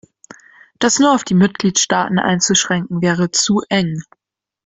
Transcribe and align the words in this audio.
Das 0.79 0.97
nur 0.97 1.13
auf 1.13 1.23
die 1.23 1.35
Mitgliedstaaten 1.35 2.17
einzuschränken, 2.17 3.03
wäre 3.03 3.29
zu 3.29 3.61
eng. 3.69 4.01